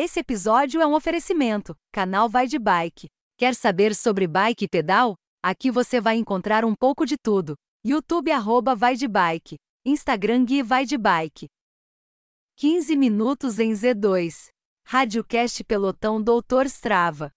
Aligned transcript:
Esse 0.00 0.20
episódio 0.20 0.80
é 0.80 0.86
um 0.86 0.94
oferecimento. 0.94 1.74
Canal 1.92 2.28
Vai 2.28 2.46
de 2.46 2.56
Bike. 2.56 3.08
Quer 3.36 3.52
saber 3.52 3.96
sobre 3.96 4.28
bike 4.28 4.66
e 4.66 4.68
pedal? 4.68 5.16
Aqui 5.42 5.72
você 5.72 6.00
vai 6.00 6.14
encontrar 6.14 6.64
um 6.64 6.72
pouco 6.72 7.04
de 7.04 7.16
tudo. 7.18 7.56
YouTube 7.84 8.30
arroba 8.30 8.76
Vai 8.76 8.94
de 8.94 9.08
Bike. 9.08 9.58
Instagram 9.84 10.44
Gui 10.44 10.62
Vai 10.62 10.86
de 10.86 10.96
Bike. 10.96 11.48
15 12.58 12.94
minutos 12.94 13.58
em 13.58 13.72
Z2. 13.72 14.50
Radiocast 14.86 15.64
Pelotão 15.64 16.22
Doutor 16.22 16.66
Strava. 16.66 17.32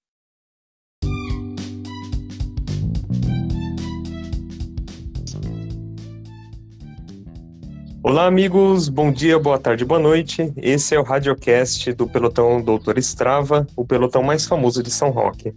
Olá, 8.03 8.25
amigos. 8.25 8.89
Bom 8.89 9.11
dia, 9.11 9.37
boa 9.37 9.59
tarde, 9.59 9.85
boa 9.85 9.99
noite. 9.99 10.51
Esse 10.57 10.95
é 10.95 10.99
o 10.99 11.03
Radiocast 11.03 11.93
do 11.93 12.07
pelotão 12.07 12.59
Doutor 12.59 12.97
Strava, 12.97 13.67
o 13.75 13.85
pelotão 13.85 14.23
mais 14.23 14.43
famoso 14.47 14.81
de 14.81 14.89
São 14.89 15.11
Roque. 15.11 15.53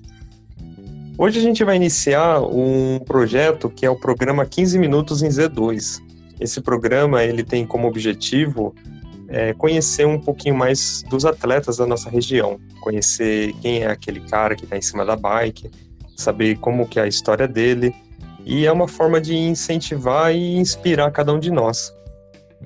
Hoje 1.17 1.39
a 1.39 1.43
gente 1.43 1.65
vai 1.65 1.77
iniciar 1.77 2.43
um 2.43 2.99
projeto 2.99 3.71
que 3.71 3.87
é 3.87 3.91
o 3.91 3.97
programa 3.97 4.45
15 4.45 4.79
Minutos 4.79 5.23
em 5.23 5.29
Z2. 5.29 6.03
Esse 6.39 6.61
programa 6.61 7.25
ele 7.25 7.43
tem 7.43 7.65
como 7.65 7.89
objetivo 7.89 8.75
é, 9.27 9.55
conhecer 9.55 10.07
um 10.07 10.21
pouquinho 10.21 10.55
mais 10.55 11.03
dos 11.09 11.25
atletas 11.25 11.79
da 11.79 11.87
nossa 11.87 12.11
região, 12.11 12.61
conhecer 12.83 13.55
quem 13.63 13.85
é 13.85 13.87
aquele 13.87 14.21
cara 14.21 14.55
que 14.55 14.65
está 14.65 14.77
em 14.77 14.83
cima 14.83 15.03
da 15.03 15.17
bike, 15.17 15.71
saber 16.15 16.59
como 16.59 16.87
que 16.87 17.01
é 17.01 17.05
a 17.05 17.09
história 17.09 17.49
dele, 17.49 17.95
e 18.45 18.67
é 18.67 18.71
uma 18.71 18.87
forma 18.87 19.19
de 19.19 19.35
incentivar 19.35 20.35
e 20.35 20.59
inspirar 20.59 21.11
cada 21.11 21.33
um 21.33 21.39
de 21.39 21.51
nós. 21.51 21.91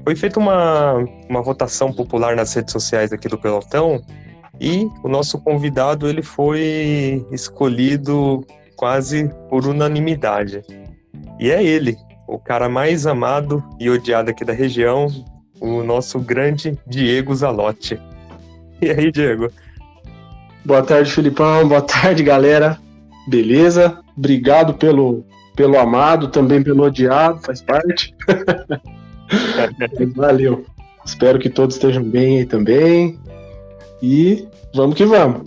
Foi 0.05 0.17
feita 0.17 0.39
uma, 0.39 1.05
uma 1.29 1.43
votação 1.43 1.93
popular 1.93 2.37
nas 2.37 2.53
redes 2.55 2.73
sociais 2.73 3.13
aqui 3.13 3.29
do 3.29 3.39
Pelotão 3.39 4.01
e 4.61 4.89
o 5.03 5.09
nosso 5.09 5.39
convidado 5.39 6.09
ele 6.09 6.23
foi 6.23 7.27
escolhido 7.31 8.45
quase 8.77 9.31
por 9.49 9.67
unanimidade. 9.67 10.63
E 11.39 11.51
é 11.51 11.63
ele, 11.63 11.97
o 12.27 12.39
cara 12.39 12.69
mais 12.69 13.07
amado 13.07 13.63
e 13.79 13.89
odiado 13.89 14.31
aqui 14.31 14.45
da 14.45 14.53
região, 14.53 15.07
o 15.61 15.83
nosso 15.83 16.19
grande 16.19 16.79
Diego 16.87 17.35
Zalotti. 17.35 18.01
E 18.81 18.91
aí, 18.91 19.11
Diego? 19.11 19.51
Boa 20.65 20.83
tarde, 20.83 21.11
Filipão. 21.11 21.67
Boa 21.67 21.83
tarde, 21.83 22.23
galera. 22.23 22.79
Beleza? 23.27 23.99
Obrigado 24.17 24.75
pelo, 24.75 25.25
pelo 25.57 25.79
amado, 25.79 26.29
também 26.29 26.63
pelo 26.63 26.85
odiado, 26.85 27.41
faz 27.43 27.61
parte. 27.61 28.15
Valeu. 30.15 30.65
Espero 31.05 31.39
que 31.39 31.49
todos 31.49 31.77
estejam 31.77 32.03
bem 32.03 32.39
aí 32.39 32.47
também. 32.47 33.19
E 34.03 34.47
vamos 34.75 34.97
que 34.97 35.05
vamos. 35.05 35.43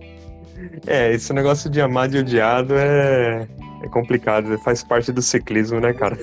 é, 0.86 1.12
esse 1.12 1.32
negócio 1.32 1.70
de 1.70 1.80
amado 1.80 2.16
e 2.16 2.20
odiado 2.20 2.74
é, 2.76 3.46
é 3.82 3.88
complicado. 3.88 4.58
Faz 4.60 4.82
parte 4.82 5.12
do 5.12 5.22
ciclismo, 5.22 5.80
né, 5.80 5.92
cara? 5.92 6.16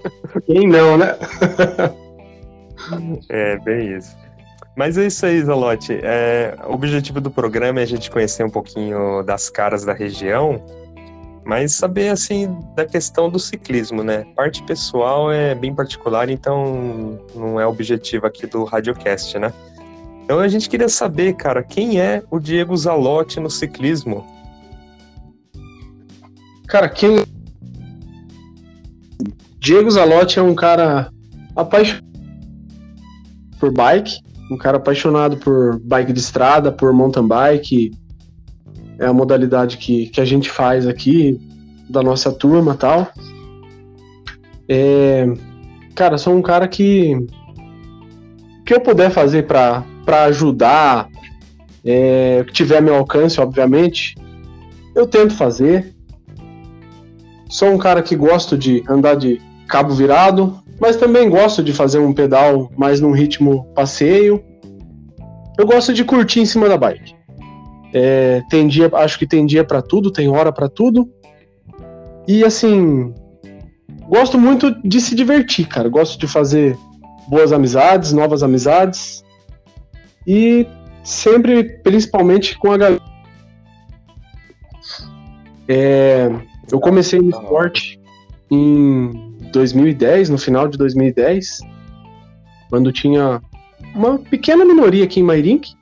Quem 0.46 0.68
não, 0.68 0.96
né? 0.96 1.16
é, 3.28 3.58
bem 3.60 3.96
isso. 3.96 4.16
Mas 4.76 4.98
é 4.98 5.06
isso 5.06 5.24
aí, 5.24 5.40
Zalote. 5.42 5.98
É, 6.02 6.56
o 6.66 6.74
objetivo 6.74 7.20
do 7.20 7.30
programa 7.30 7.80
é 7.80 7.82
a 7.84 7.86
gente 7.86 8.10
conhecer 8.10 8.44
um 8.44 8.50
pouquinho 8.50 9.22
das 9.22 9.48
caras 9.48 9.84
da 9.84 9.92
região 9.92 10.60
mas 11.44 11.74
saber 11.74 12.08
assim 12.08 12.48
da 12.74 12.86
questão 12.86 13.28
do 13.28 13.38
ciclismo, 13.38 14.02
né? 14.02 14.24
Parte 14.34 14.62
pessoal 14.62 15.30
é 15.30 15.54
bem 15.54 15.74
particular, 15.74 16.30
então 16.30 17.20
não 17.34 17.60
é 17.60 17.66
objetivo 17.66 18.26
aqui 18.26 18.46
do 18.46 18.64
Radiocast, 18.64 19.38
né? 19.38 19.52
Então 20.24 20.38
a 20.38 20.48
gente 20.48 20.68
queria 20.70 20.88
saber, 20.88 21.34
cara, 21.34 21.62
quem 21.62 22.00
é 22.00 22.22
o 22.30 22.38
Diego 22.38 22.74
Zalotti 22.74 23.38
no 23.40 23.50
ciclismo? 23.50 24.26
Cara, 26.66 26.88
quem 26.88 27.22
Diego 29.58 29.90
Zalotti 29.90 30.38
é 30.38 30.42
um 30.42 30.54
cara 30.54 31.10
apaixonado 31.54 32.04
por 33.60 33.72
bike, 33.72 34.18
um 34.50 34.56
cara 34.56 34.78
apaixonado 34.78 35.36
por 35.36 35.78
bike 35.80 36.12
de 36.12 36.20
estrada, 36.20 36.72
por 36.72 36.92
mountain 36.92 37.26
bike, 37.26 37.92
é 38.98 39.06
a 39.06 39.12
modalidade 39.12 39.76
que, 39.76 40.06
que 40.08 40.20
a 40.20 40.24
gente 40.24 40.50
faz 40.50 40.86
aqui, 40.86 41.40
da 41.88 42.02
nossa 42.02 42.32
turma 42.32 42.74
tal. 42.74 43.08
É, 44.68 45.26
cara, 45.94 46.18
sou 46.18 46.34
um 46.34 46.42
cara 46.42 46.66
que. 46.68 47.26
Que 48.64 48.74
eu 48.74 48.80
puder 48.80 49.10
fazer 49.10 49.46
para 49.46 49.84
ajudar, 50.24 51.08
é, 51.84 52.42
que 52.46 52.52
tiver 52.52 52.80
meu 52.80 52.94
alcance, 52.94 53.40
obviamente, 53.40 54.14
eu 54.94 55.06
tento 55.06 55.34
fazer. 55.34 55.94
Sou 57.50 57.68
um 57.68 57.78
cara 57.78 58.02
que 58.02 58.16
gosto 58.16 58.56
de 58.56 58.82
andar 58.88 59.16
de 59.16 59.40
cabo 59.68 59.92
virado, 59.92 60.58
mas 60.80 60.96
também 60.96 61.28
gosto 61.28 61.62
de 61.62 61.72
fazer 61.72 61.98
um 61.98 62.12
pedal 62.12 62.70
mais 62.76 63.00
num 63.00 63.12
ritmo 63.12 63.66
passeio. 63.74 64.42
Eu 65.58 65.66
gosto 65.66 65.92
de 65.92 66.04
curtir 66.04 66.40
em 66.40 66.46
cima 66.46 66.68
da 66.68 66.78
bike. 66.78 67.13
É, 67.94 68.42
tem 68.50 68.66
dia, 68.66 68.90
acho 68.94 69.16
que 69.16 69.26
tem 69.26 69.46
dia 69.46 69.62
para 69.62 69.80
tudo, 69.80 70.10
tem 70.10 70.28
hora 70.28 70.52
para 70.52 70.68
tudo. 70.68 71.08
E 72.26 72.44
assim, 72.44 73.14
gosto 74.08 74.36
muito 74.36 74.74
de 74.82 75.00
se 75.00 75.14
divertir, 75.14 75.68
cara. 75.68 75.88
Gosto 75.88 76.18
de 76.18 76.26
fazer 76.26 76.76
boas 77.28 77.52
amizades, 77.52 78.12
novas 78.12 78.42
amizades. 78.42 79.22
E 80.26 80.66
sempre, 81.04 81.62
principalmente 81.84 82.58
com 82.58 82.72
a 82.72 82.76
galera. 82.76 83.02
É, 85.68 86.28
eu 86.72 86.80
comecei 86.80 87.20
no 87.20 87.30
esporte 87.30 88.00
em 88.50 89.36
2010, 89.52 90.30
no 90.30 90.38
final 90.38 90.66
de 90.66 90.76
2010, 90.76 91.60
quando 92.68 92.90
tinha 92.90 93.40
uma 93.94 94.18
pequena 94.18 94.64
minoria 94.64 95.04
aqui 95.04 95.20
em 95.20 95.22
Mairink 95.22 95.74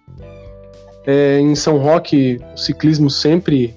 é, 1.06 1.40
em 1.40 1.54
São 1.54 1.78
Roque, 1.78 2.38
o 2.54 2.56
ciclismo 2.56 3.10
sempre 3.10 3.74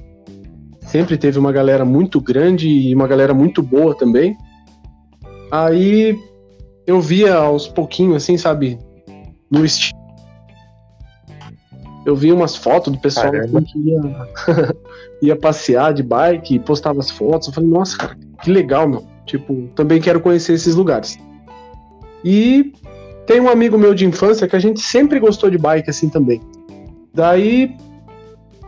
sempre 0.86 1.18
teve 1.18 1.40
uma 1.40 1.52
galera 1.52 1.84
muito 1.84 2.22
grande 2.22 2.70
e 2.70 2.94
uma 2.94 3.08
galera 3.08 3.34
muito 3.34 3.62
boa 3.62 3.96
também. 3.96 4.38
Aí 5.52 6.18
eu 6.86 7.02
via 7.02 7.36
aos 7.36 7.68
pouquinhos, 7.68 8.18
assim, 8.18 8.38
sabe, 8.38 8.80
no 9.50 9.66
estilo. 9.66 10.00
Eu 12.06 12.16
via 12.16 12.36
umas 12.36 12.56
fotos 12.56 12.94
do 12.94 13.00
pessoal 13.00 13.32
que 13.32 13.80
ia, 13.80 14.76
ia 15.34 15.36
passear 15.36 15.92
de 15.92 16.04
bike 16.04 16.56
e 16.56 16.60
postava 16.60 17.00
as 17.00 17.10
fotos. 17.10 17.48
Eu 17.48 17.54
falei, 17.54 17.70
nossa, 17.70 17.98
cara, 17.98 18.18
que 18.44 18.52
legal, 18.52 18.88
meu. 18.88 19.04
Tipo, 19.26 19.68
também 19.76 20.00
quero 20.00 20.22
conhecer 20.22 20.54
esses 20.54 20.76
lugares. 20.76 21.18
E 22.24 22.72
tem 23.26 23.42
um 23.42 23.50
amigo 23.50 23.76
meu 23.76 23.96
de 23.96 24.06
infância 24.06 24.48
que 24.48 24.56
a 24.56 24.60
gente 24.60 24.82
sempre 24.82 25.20
gostou 25.20 25.50
de 25.50 25.58
bike 25.58 25.90
assim 25.90 26.10
também. 26.10 26.40
Daí 27.16 27.76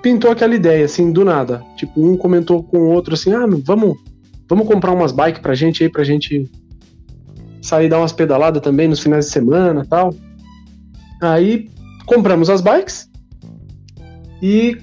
pintou 0.02 0.32
aquela 0.32 0.56
ideia, 0.56 0.86
assim, 0.86 1.12
do 1.12 1.26
nada. 1.26 1.64
Tipo, 1.76 2.04
um 2.04 2.16
comentou 2.16 2.64
com 2.64 2.78
o 2.78 2.90
outro 2.90 3.14
assim: 3.14 3.34
ah, 3.34 3.46
vamos, 3.64 3.98
vamos 4.50 4.68
comprar 4.68 4.94
umas 4.94 5.12
bikes 5.12 5.42
pra 5.42 5.54
gente 5.54 5.84
aí, 5.84 5.90
pra 5.90 6.04
gente 6.04 6.50
sair 7.62 7.90
dar 7.90 8.00
umas 8.00 8.14
pedaladas 8.14 8.62
também 8.62 8.88
nos 8.88 9.02
finais 9.02 9.26
de 9.26 9.32
semana 9.32 9.86
tal. 9.88 10.16
Aí 11.22 11.70
compramos 12.06 12.50
as 12.50 12.62
bikes 12.62 13.10
e 14.42 14.78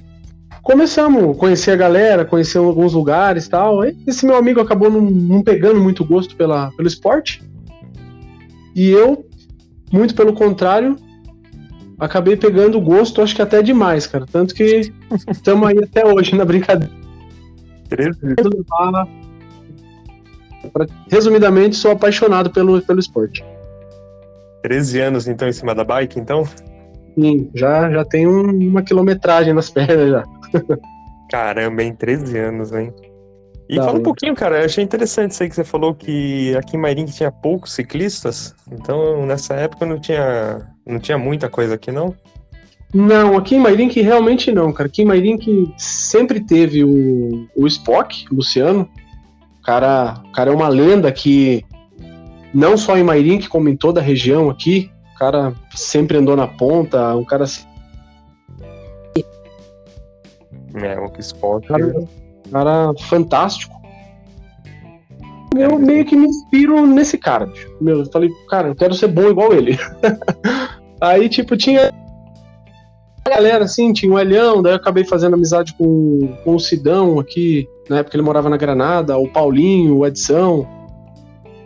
começamos 0.62 1.36
a 1.36 1.38
conhecer 1.38 1.70
a 1.70 1.76
galera, 1.76 2.24
conhecer 2.26 2.58
alguns 2.58 2.92
lugares 2.92 3.48
tal. 3.48 3.82
Esse 4.06 4.26
meu 4.26 4.36
amigo 4.36 4.60
acabou 4.60 4.90
não, 4.90 5.00
não 5.00 5.42
pegando 5.42 5.80
muito 5.80 6.04
gosto 6.04 6.36
pela, 6.36 6.70
pelo 6.72 6.88
esporte. 6.88 7.42
E 8.74 8.90
eu, 8.90 9.24
muito 9.90 10.14
pelo 10.14 10.34
contrário, 10.34 10.96
acabei 12.04 12.36
pegando 12.36 12.80
gosto, 12.80 13.22
acho 13.22 13.34
que 13.34 13.42
até 13.42 13.62
demais, 13.62 14.06
cara. 14.06 14.26
Tanto 14.30 14.54
que 14.54 14.92
estamos 15.30 15.68
aí 15.68 15.78
até 15.78 16.06
hoje 16.06 16.34
na 16.34 16.44
brincadeira. 16.44 16.92
Resumidamente, 21.10 21.76
sou 21.76 21.90
apaixonado 21.90 22.50
pelo, 22.50 22.80
pelo 22.82 23.00
esporte. 23.00 23.44
13 24.62 25.00
anos, 25.00 25.28
então, 25.28 25.48
em 25.48 25.52
cima 25.52 25.74
da 25.74 25.84
bike, 25.84 26.18
então? 26.18 26.44
Sim, 27.18 27.50
já, 27.54 27.90
já 27.90 28.04
tem 28.04 28.26
uma 28.26 28.82
quilometragem 28.82 29.52
nas 29.52 29.68
pernas 29.70 30.10
já. 30.10 30.24
Caramba, 31.30 31.82
em 31.82 31.94
13 31.94 32.38
anos, 32.38 32.72
hein? 32.72 32.92
E 33.68 33.76
fala 33.76 33.98
um 33.98 34.02
pouquinho, 34.02 34.34
cara, 34.34 34.60
eu 34.60 34.64
achei 34.66 34.84
interessante 34.84 35.30
isso 35.30 35.42
aí 35.42 35.48
que 35.48 35.54
você 35.54 35.64
falou 35.64 35.94
que 35.94 36.54
aqui 36.56 36.76
em 36.76 36.80
Mairink 36.80 37.12
tinha 37.12 37.32
poucos 37.32 37.72
ciclistas, 37.72 38.54
então 38.70 39.24
nessa 39.24 39.54
época 39.54 39.86
não 39.86 39.98
tinha, 39.98 40.68
não 40.86 40.98
tinha 40.98 41.16
muita 41.16 41.48
coisa 41.48 41.74
aqui, 41.74 41.90
não? 41.90 42.14
Não, 42.92 43.36
aqui 43.36 43.56
em 43.56 43.58
Mairink 43.58 44.00
realmente 44.00 44.52
não, 44.52 44.72
cara. 44.72 44.88
Aqui 44.88 45.02
em 45.02 45.04
Mairink 45.04 45.74
sempre 45.76 46.38
teve 46.38 46.84
o, 46.84 47.48
o 47.56 47.66
Spock, 47.66 48.24
Luciano. 48.30 48.88
O 49.58 49.62
cara, 49.62 50.22
o 50.24 50.32
cara 50.32 50.50
é 50.52 50.54
uma 50.54 50.68
lenda 50.68 51.10
que, 51.10 51.64
não 52.52 52.76
só 52.76 52.96
em 52.96 53.02
Mairink, 53.02 53.48
como 53.48 53.68
em 53.68 53.76
toda 53.76 54.00
a 54.00 54.02
região 54.02 54.48
aqui, 54.48 54.92
o 55.12 55.18
cara 55.18 55.52
sempre 55.74 56.18
andou 56.18 56.36
na 56.36 56.46
ponta, 56.46 57.16
um 57.16 57.24
cara. 57.24 57.46
É, 60.74 61.00
o 61.00 61.10
Spock. 61.18 61.66
Cara, 61.66 61.94
cara 62.52 62.94
fantástico. 63.00 63.74
Eu 65.56 65.78
meio 65.78 66.04
que 66.04 66.16
me 66.16 66.26
inspiro 66.26 66.86
nesse 66.86 67.18
cara. 67.18 67.46
Bicho. 67.46 67.76
Meu, 67.80 68.00
eu 68.00 68.06
falei, 68.06 68.30
cara, 68.48 68.68
eu 68.68 68.74
quero 68.74 68.94
ser 68.94 69.08
bom 69.08 69.28
igual 69.28 69.52
ele. 69.52 69.78
Aí, 71.00 71.28
tipo, 71.28 71.56
tinha 71.56 71.92
a 73.26 73.30
galera, 73.30 73.64
assim, 73.64 73.92
tinha 73.92 74.12
o 74.12 74.18
Elhão, 74.18 74.62
daí 74.62 74.72
eu 74.72 74.76
acabei 74.76 75.04
fazendo 75.04 75.32
amizade 75.34 75.74
com, 75.74 76.36
com 76.44 76.54
o 76.54 76.60
Sidão 76.60 77.18
aqui, 77.18 77.66
na 77.88 77.98
época 77.98 78.16
ele 78.16 78.22
morava 78.22 78.50
na 78.50 78.56
Granada, 78.56 79.16
o 79.16 79.28
Paulinho, 79.28 79.96
o 79.96 80.06
Edição. 80.06 80.68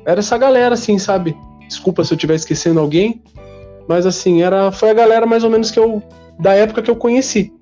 Era 0.04 0.20
essa 0.20 0.38
galera, 0.38 0.74
assim, 0.74 0.98
sabe? 0.98 1.36
Desculpa 1.66 2.04
se 2.04 2.12
eu 2.12 2.16
estiver 2.16 2.36
esquecendo 2.36 2.78
alguém, 2.78 3.20
mas 3.88 4.06
assim, 4.06 4.42
era, 4.42 4.70
foi 4.70 4.90
a 4.90 4.94
galera 4.94 5.26
mais 5.26 5.42
ou 5.42 5.50
menos 5.50 5.70
que 5.70 5.80
eu, 5.80 6.00
da 6.38 6.54
época 6.54 6.80
que 6.80 6.90
eu 6.90 6.96
conheci. 6.96 7.52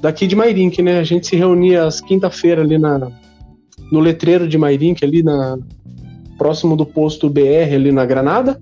Daqui 0.00 0.26
de 0.26 0.34
Mairink, 0.34 0.80
né? 0.80 0.98
A 0.98 1.04
gente 1.04 1.26
se 1.26 1.36
reunia 1.36 1.84
às 1.84 2.00
quinta-feira 2.00 2.62
ali 2.62 2.78
na, 2.78 3.10
no 3.90 4.00
letreiro 4.00 4.48
de 4.48 4.56
Mairink, 4.56 5.04
ali 5.04 5.22
na, 5.22 5.58
próximo 6.38 6.74
do 6.74 6.86
posto 6.86 7.28
BR, 7.28 7.74
ali 7.74 7.92
na 7.92 8.06
Granada. 8.06 8.60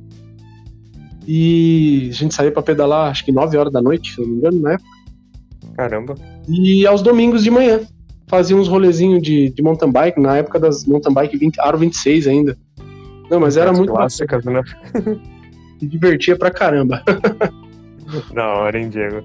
E 1.27 2.09
a 2.11 2.15
gente 2.15 2.35
saía 2.35 2.51
para 2.51 2.63
pedalar, 2.63 3.11
acho 3.11 3.25
que 3.25 3.31
9 3.31 3.57
horas 3.57 3.73
da 3.73 3.81
noite, 3.81 4.15
se 4.15 4.21
não 4.21 4.29
me 4.29 4.37
engano, 4.39 4.61
na 4.61 4.73
época. 4.73 4.89
Caramba. 5.77 6.15
E 6.49 6.87
aos 6.87 7.03
domingos 7.03 7.45
de 7.45 7.51
manhã. 7.51 7.81
Fazia 8.27 8.57
uns 8.57 8.69
rolezinhos 8.69 9.23
de, 9.23 9.49
de 9.51 9.63
mountain 9.63 9.91
bike, 9.91 10.21
na 10.21 10.37
época 10.37 10.59
das 10.59 10.85
mountain 10.85 11.15
bike 11.15 11.39
20, 11.39 11.61
Aro 11.61 11.79
26 11.79 12.27
ainda. 12.27 12.59
Não, 13.31 13.41
mas 13.41 13.57
era 13.57 13.71
As 13.71 13.79
muito 13.79 13.93
clássicas, 13.93 14.45
né? 14.45 14.63
Se 15.79 15.87
divertia 15.87 16.37
pra 16.37 16.51
caramba. 16.51 17.03
Da 18.35 18.55
hora, 18.55 18.79
hein, 18.79 18.89
Diego? 18.89 19.23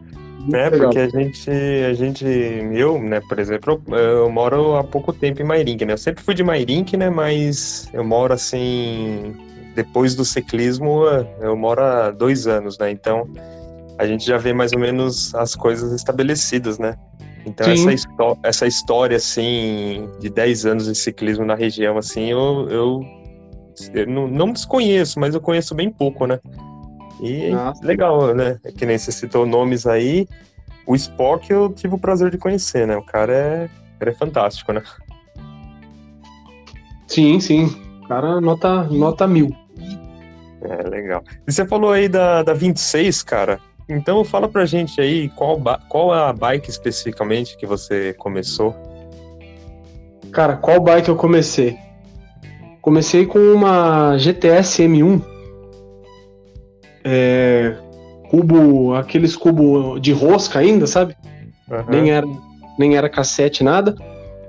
É, 0.52 0.70
legal. 0.70 0.90
porque 0.90 1.00
a 1.00 1.08
gente, 1.08 1.50
a 1.50 1.94
gente, 1.94 2.26
eu, 2.26 3.02
né, 3.02 3.22
por 3.22 3.40
exemplo, 3.40 3.82
eu, 3.88 3.96
eu 3.96 4.30
moro 4.30 4.76
há 4.76 4.84
pouco 4.84 5.14
tempo 5.14 5.42
em 5.42 5.46
Mairink, 5.46 5.86
né? 5.86 5.94
Eu 5.94 5.98
sempre 5.98 6.24
fui 6.24 6.34
de 6.34 6.44
Mairink, 6.44 6.98
né, 6.98 7.10
mas 7.10 7.88
eu 7.94 8.04
moro 8.04 8.34
assim, 8.34 9.36
depois 9.76 10.16
do 10.16 10.26
ciclismo, 10.26 11.04
eu 11.40 11.56
moro 11.56 11.82
há 11.82 12.12
dois 12.12 12.48
anos, 12.48 12.78
né? 12.78 12.92
Então, 12.92 13.28
a 13.98 14.06
gente 14.06 14.26
já 14.26 14.38
vê 14.38 14.54
mais 14.54 14.74
ou 14.74 14.80
menos 14.80 15.34
as 15.36 15.56
coisas 15.56 15.94
estabelecidas, 15.94 16.78
né? 16.78 16.96
Então, 17.46 17.70
essa, 17.72 17.94
histó- 17.94 18.38
essa 18.44 18.68
história, 18.68 19.18
assim, 19.18 20.10
de 20.20 20.30
10 20.30 20.66
anos 20.66 20.86
de 20.86 20.96
ciclismo 20.96 21.46
na 21.46 21.56
região, 21.56 21.98
assim, 21.98 22.30
eu, 22.30 22.68
eu, 22.70 23.02
eu 23.94 24.08
não, 24.08 24.28
não 24.28 24.52
desconheço, 24.52 25.20
mas 25.20 25.36
eu 25.36 25.42
conheço 25.42 25.76
bem 25.76 25.90
pouco, 25.90 26.26
né? 26.26 26.40
E 27.22 27.52
sim. 27.52 27.86
legal, 27.86 28.34
né? 28.34 28.60
Que 28.78 28.86
nem 28.86 28.98
você 28.98 29.12
citou 29.12 29.46
nomes 29.46 29.86
aí. 29.86 30.28
O 30.86 30.96
Spock 30.96 31.50
eu 31.52 31.70
tive 31.70 31.96
o 31.96 32.00
prazer 32.00 32.30
de 32.30 32.38
conhecer, 32.38 32.86
né? 32.86 32.98
O 32.98 33.04
cara 33.04 33.34
é, 33.34 33.70
o 33.96 34.00
cara 34.00 34.12
é 34.12 34.16
fantástico, 34.16 34.74
né? 34.74 34.82
Sim, 37.08 37.40
sim. 37.40 37.70
Cara, 38.08 38.42
nota, 38.42 38.84
nota 38.84 39.28
mil. 39.28 39.50
É 40.62 40.88
legal. 40.88 41.24
E 41.48 41.52
você 41.52 41.66
falou 41.66 41.92
aí 41.92 42.08
da, 42.08 42.44
da 42.44 42.54
26, 42.54 43.24
cara. 43.24 43.60
Então 43.88 44.24
fala 44.24 44.48
pra 44.48 44.66
gente 44.66 45.00
aí 45.00 45.30
qual, 45.30 45.60
qual 45.90 46.16
é 46.16 46.30
a 46.30 46.34
bike 46.34 46.70
especificamente 46.70 47.58
que 47.58 47.66
você 47.66 48.14
começou. 48.14 48.76
Cara, 50.32 50.56
qual 50.56 50.80
bike 50.80 51.10
eu 51.10 51.16
comecei? 51.16 51.78
Comecei 52.82 53.26
com 53.26 53.40
uma 53.40 54.18
GTS 54.18 54.84
M1. 54.84 55.33
É, 57.04 57.76
cubo, 58.30 58.96
aqueles 58.96 59.36
cubo 59.36 60.00
de 60.00 60.12
rosca 60.12 60.60
ainda, 60.60 60.88
sabe? 60.88 61.16
Aham. 61.70 61.86
Nem 61.90 62.12
era, 62.12 62.28
nem 62.78 62.96
era 62.96 63.10
cassete, 63.10 63.64
nada. 63.64 63.96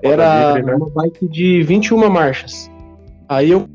Era 0.03 0.55
livre, 0.55 0.71
né? 0.71 0.77
uma 0.77 0.91
bike 0.91 1.29
de 1.29 1.63
21 1.63 2.09
marchas. 2.11 2.71
Aí 3.29 3.51
eu. 3.51 3.69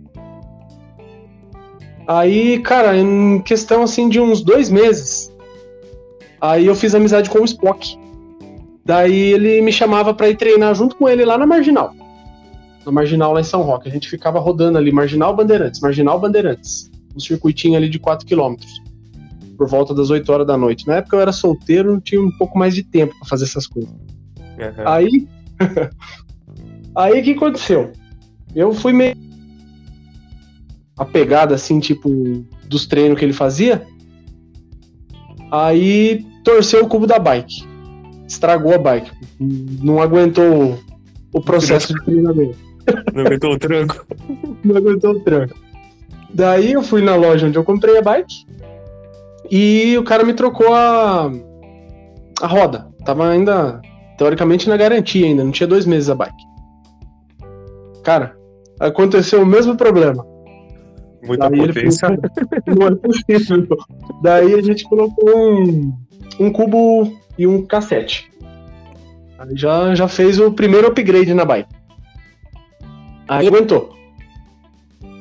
Aí, 2.08 2.60
cara, 2.60 2.98
em 2.98 3.40
questão 3.42 3.84
assim 3.84 4.10
de 4.10 4.20
uns 4.20 4.42
dois 4.42 4.70
meses, 4.70 5.32
aí 6.42 6.66
eu 6.66 6.76
fiz 6.76 6.96
amizade 6.96 7.30
com 7.30 7.40
o 7.40 7.46
Spock. 7.46 7.98
Daí 8.84 9.34
ele 9.34 9.62
me 9.62 9.72
chamava 9.72 10.14
pra 10.14 10.30
ir 10.30 10.36
treinar 10.36 10.74
junto 10.74 10.96
com 10.96 11.08
ele 11.08 11.24
lá 11.24 11.38
na 11.38 11.46
Marginal. 11.46 11.94
Na 12.84 12.92
Marginal 12.92 13.34
lá 13.34 13.42
em 13.42 13.44
São 13.44 13.62
Roque. 13.62 13.88
A 13.88 13.92
gente 13.92 14.10
ficava 14.10 14.40
rodando 14.40 14.80
ali, 14.80 14.92
Marginal 14.92 15.36
Bandeirantes, 15.36 15.80
Marginal 15.80 16.20
Bandeirantes. 16.20 16.90
Um 17.20 17.22
circuitinho 17.22 17.76
ali 17.76 17.90
de 17.90 18.00
4 18.00 18.26
km. 18.26 18.56
Por 19.58 19.68
volta 19.68 19.94
das 19.94 20.10
8 20.10 20.32
horas 20.32 20.48
da 20.48 20.58
noite. 20.58 20.88
Na 20.88 20.96
época 20.96 21.18
eu 21.18 21.22
era 21.22 21.34
solteiro, 21.34 22.00
tinha 22.00 22.22
um 22.22 22.32
pouco 22.32 22.58
mais 22.58 22.74
de 22.74 22.82
tempo 22.82 23.14
pra 23.20 23.28
fazer 23.28 23.44
essas 23.44 23.68
coisas. 23.68 23.94
Aham. 24.58 24.84
Aí. 24.86 25.28
aí 26.96 27.20
o 27.20 27.24
que 27.24 27.32
aconteceu? 27.32 27.92
Eu 28.56 28.74
fui 28.74 28.94
meio. 28.94 29.16
A 30.98 31.04
pegada 31.04 31.56
assim, 31.56 31.80
tipo, 31.82 32.10
dos 32.68 32.88
treinos 32.88 33.20
que 33.20 33.26
ele 33.26 33.34
fazia. 33.34 33.86
Aí 35.52 36.26
torceu 36.44 36.86
o 36.86 36.88
cubo 36.88 37.06
da 37.06 37.20
bike. 37.20 37.68
Estragou 38.28 38.74
a 38.74 38.78
bike. 38.78 39.12
Não 39.40 40.02
aguentou 40.02 40.80
o 41.34 41.42
processo 41.42 41.94
de 41.94 42.06
treinamento. 42.06 42.58
Não 43.14 43.26
aguentou 43.26 43.54
o 43.54 43.60
tranco. 43.60 44.06
Não 44.64 44.78
aguentou 44.78 45.12
o 45.12 45.20
tranco. 45.20 45.69
Daí 46.34 46.74
eu 46.74 46.84
fui 46.84 47.02
na 47.02 47.16
loja 47.16 47.48
onde 47.48 47.58
eu 47.58 47.64
comprei 47.64 47.98
a 47.98 48.02
bike. 48.02 48.46
E 49.50 49.98
o 49.98 50.04
cara 50.04 50.24
me 50.24 50.34
trocou 50.34 50.74
a. 50.74 51.32
a 52.42 52.48
roda. 52.48 52.88
Tava 53.04 53.28
ainda, 53.28 53.82
teoricamente, 54.18 54.70
na 54.70 54.78
garantia 54.78 55.26
ainda. 55.26 55.44
Não 55.44 55.52
tinha 55.52 55.68
dois 55.68 55.86
meses 55.86 56.10
a 56.10 56.16
bike. 56.16 56.50
Cara, 58.04 58.36
aconteceu 58.80 59.42
o 59.42 59.46
mesmo 59.46 59.76
problema. 59.76 60.26
Muita 61.24 61.50
Daí 61.50 61.60
ele 61.60 61.74
potência. 61.74 62.10
Não 62.68 62.88
é 62.88 62.96
possível. 62.96 63.68
Daí 64.22 64.54
a 64.54 64.62
gente 64.62 64.84
colocou 64.86 65.38
um, 65.38 65.94
um 66.40 66.52
cubo 66.52 67.12
e 67.38 67.48
um 67.48 67.66
cassete. 67.66 68.30
Aí 69.38 69.56
já, 69.56 69.96
já 69.96 70.08
fez 70.08 70.40
o 70.40 70.52
primeiro 70.52 70.88
upgrade 70.88 71.34
na 71.34 71.46
bike. 71.46 71.70
Aí 73.28 73.48
aguentou. 73.48 73.99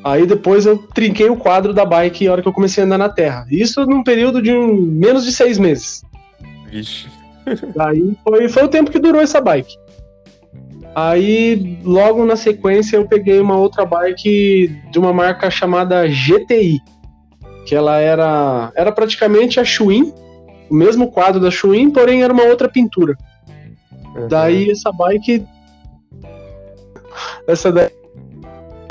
Aí 0.05 0.27
depois 0.27 0.65
eu 0.65 0.79
trinquei 0.79 1.29
o 1.29 1.37
quadro 1.37 1.75
da 1.75 1.85
bike 1.85 2.25
na 2.27 2.33
hora 2.33 2.43
que 2.43 2.49
eu 2.49 2.53
comecei 2.53 2.83
a 2.83 2.87
andar 2.87 2.99
na 2.99 3.09
terra. 3.09 3.47
Isso 3.51 3.85
num 3.85 4.03
período 4.03 4.41
de 4.41 4.53
um- 4.53 4.75
menos 4.77 5.25
de 5.25 5.33
seis 5.33 5.59
meses. 5.59 6.03
Vixe. 6.71 7.09
Daí 7.75 8.17
foi, 8.23 8.49
foi 8.49 8.65
o 8.65 8.69
tempo 8.69 8.91
que 8.91 8.99
durou 8.99 9.21
essa 9.21 9.41
bike. 9.41 9.75
Aí, 10.95 11.79
logo 11.85 12.25
na 12.25 12.35
sequência, 12.37 12.97
eu 12.97 13.07
peguei 13.07 13.39
uma 13.41 13.57
outra 13.57 13.85
bike 13.85 14.69
de 14.91 14.99
uma 14.99 15.13
marca 15.13 15.51
chamada 15.51 16.07
GTI. 16.09 16.81
Que 17.67 17.75
ela 17.75 17.99
era, 17.99 18.73
era 18.75 18.91
praticamente 18.91 19.61
a 19.61 19.65
Schwinn, 19.65 20.13
o 20.71 20.75
mesmo 20.75 21.11
quadro 21.11 21.41
da 21.41 21.51
Schwinn, 21.51 21.91
porém 21.91 22.23
era 22.23 22.33
uma 22.33 22.45
outra 22.45 22.69
pintura. 22.69 23.17
Uhum. 24.17 24.29
Daí 24.29 24.71
essa 24.71 24.91
bike. 24.91 25.45
Essa 27.47 27.71
daí. 27.71 27.91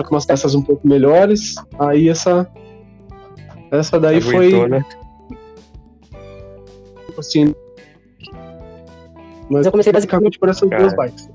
Com 0.03 0.15
umas 0.15 0.25
peças 0.25 0.53
um 0.55 0.61
pouco 0.61 0.87
melhores. 0.87 1.55
Aí 1.79 2.09
essa. 2.09 2.47
Essa 3.71 3.99
daí 3.99 4.17
Aguentou, 4.17 4.59
foi. 4.61 4.69
né? 4.69 4.85
Assim. 7.17 7.53
Mas 9.49 9.65
eu 9.65 9.71
comecei 9.71 9.91
basicamente 9.91 10.37
por 10.37 10.49
essas 10.49 10.69
Cara. 10.69 10.81
duas 10.83 10.95
bikes. 10.95 11.29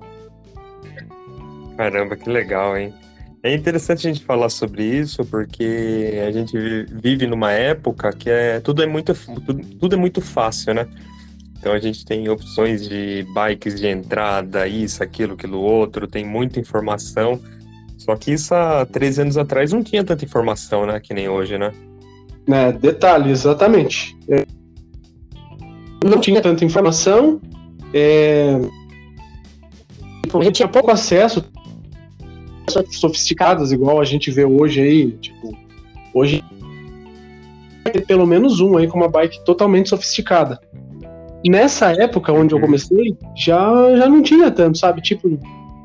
Caramba, 1.76 2.16
que 2.16 2.28
legal, 2.31 2.76
hein? 2.76 2.95
É 3.42 3.52
interessante 3.52 4.07
a 4.07 4.12
gente 4.12 4.25
falar 4.25 4.49
sobre 4.49 4.85
isso 4.85 5.25
porque 5.25 6.23
a 6.26 6.31
gente 6.31 6.57
vi- 6.57 6.87
vive 7.02 7.26
numa 7.26 7.50
época 7.50 8.12
que 8.12 8.31
é 8.31 8.61
tudo 8.61 8.83
é 8.83 8.87
muito 8.87 9.12
tudo, 9.14 9.61
tudo 9.81 9.95
é 9.97 9.99
muito 9.99 10.21
fácil, 10.21 10.75
né? 10.75 10.87
Então 11.59 11.73
a 11.73 11.78
gente 11.81 12.04
tem 12.04 12.28
opções 12.28 12.88
de 12.88 13.26
bikes 13.35 13.81
de 13.81 13.88
entrada, 13.88 14.69
isso, 14.69 15.02
aquilo, 15.02 15.35
aquilo 15.35 15.61
outro, 15.61 16.07
tem 16.07 16.25
muita 16.25 16.61
informação. 16.61 17.40
Só 18.04 18.16
que 18.16 18.32
isso 18.32 18.52
há 18.54 18.85
13 18.85 19.23
anos 19.23 19.38
atrás 19.38 19.73
não 19.73 19.82
tinha 19.82 20.02
tanta 20.02 20.25
informação, 20.25 20.85
né? 20.87 20.99
Que 20.99 21.14
nem 21.14 21.28
hoje, 21.28 21.56
né? 21.56 21.71
Né, 22.49 22.73
detalhe, 22.73 23.30
exatamente. 23.30 24.16
É, 24.28 24.44
não 26.04 26.18
tinha 26.18 26.40
tanta 26.40 26.64
informação, 26.64 27.40
é, 27.94 28.59
tipo, 30.25 30.40
a 30.40 30.42
gente 30.44 30.56
tinha 30.56 30.66
pouco 30.68 30.90
acesso 30.90 31.44
sofisticadas 32.90 33.71
igual 33.71 34.00
a 34.00 34.04
gente 34.04 34.30
vê 34.30 34.44
hoje 34.44 34.80
aí, 34.80 35.12
tipo, 35.12 35.56
hoje 36.12 36.42
vai 37.85 37.92
ter 37.92 38.06
pelo 38.06 38.26
menos 38.26 38.59
um 38.59 38.76
aí 38.76 38.88
com 38.88 38.97
uma 38.99 39.09
bike 39.09 39.44
totalmente 39.44 39.88
sofisticada. 39.90 40.59
Nessa 41.47 41.92
época 41.92 42.32
onde 42.32 42.54
eu 42.54 42.59
Uhum. 42.59 42.64
comecei, 42.64 43.16
já, 43.37 43.97
já 43.97 44.09
não 44.09 44.23
tinha 44.23 44.50
tanto, 44.50 44.78
sabe? 44.78 45.00
Tipo, 45.02 45.38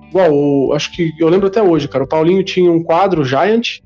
igual, 0.10 0.34
o- 0.34 0.74
acho 0.74 0.92
que 0.92 1.14
eu 1.20 1.30
lembro 1.30 1.48
até 1.48 1.62
hoje, 1.62 1.88
cara. 1.88 2.04
O 2.04 2.08
Paulinho 2.08 2.44
tinha 2.44 2.72
um 2.72 2.84
quadro 2.84 3.24
Giant, 3.24 3.80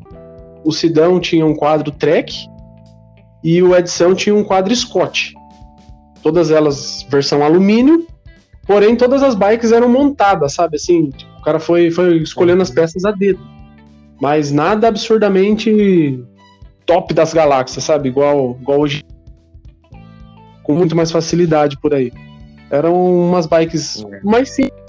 o 0.64 0.72
Sidão 0.72 1.20
tinha 1.20 1.46
um 1.46 1.56
quadro 1.56 1.92
Trek 1.92 2.34
e 3.44 3.62
o 3.64 3.76
Edição 3.76 4.14
tinha 4.14 4.36
um 4.36 4.44
quadro 4.44 4.76
Scott. 4.76 5.34
Todas 6.22 6.52
elas 6.52 7.06
versão 7.10 7.44
alumínio, 7.44 8.06
Porém, 8.68 8.96
todas 8.96 9.24
as 9.24 9.34
bikes 9.36 9.72
eram 9.72 9.90
montadas, 9.90 10.54
sabe? 10.54 10.76
Assim, 10.76 11.10
tipo, 11.10 11.32
o 11.40 11.42
cara 11.42 11.60
foi, 11.60 11.90
foi 11.90 12.18
escolhendo 12.20 12.62
as 12.62 12.70
peças 12.70 13.04
a 13.04 13.12
dedo. 13.12 13.40
Mas 14.22 14.52
nada 14.52 14.88
absurdamente 14.88 16.24
top 16.86 17.14
das 17.14 17.34
galáxias, 17.34 17.84
sabe? 17.84 18.10
Igual, 18.10 18.58
igual 18.62 18.80
hoje. 18.80 19.04
Com 20.64 20.74
muito 20.76 20.96
mais 20.96 21.12
facilidade 21.12 21.78
por 21.82 21.94
aí. 21.94 22.14
Eram 22.70 22.94
umas 23.30 23.48
bikes 23.48 24.06
mais 24.24 24.52
simples. 24.52 24.81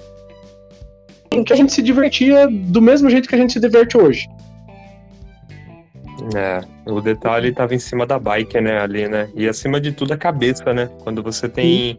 Que 1.44 1.52
a 1.52 1.56
gente 1.56 1.72
se 1.72 1.82
divertia 1.82 2.46
do 2.46 2.80
mesmo 2.80 3.08
jeito 3.08 3.28
que 3.28 3.34
a 3.34 3.38
gente 3.38 3.52
se 3.52 3.60
diverte 3.60 3.96
hoje. 3.96 4.28
É, 6.34 6.60
o 6.86 7.00
detalhe 7.00 7.48
estava 7.48 7.74
em 7.74 7.78
cima 7.78 8.06
da 8.06 8.18
bike, 8.18 8.60
né, 8.60 8.78
ali, 8.80 9.08
né? 9.08 9.28
E 9.34 9.48
acima 9.48 9.80
de 9.80 9.92
tudo 9.92 10.12
a 10.12 10.16
cabeça, 10.16 10.72
né? 10.72 10.88
Quando 11.02 11.22
você 11.22 11.48
tem 11.48 11.98